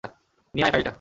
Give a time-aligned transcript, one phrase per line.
[0.53, 0.89] নিয়ে আয় ফাইলটা।